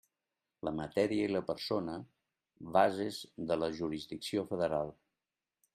[0.67, 1.99] La matèria i la persona,
[2.79, 4.93] bases de la jurisdicció federal.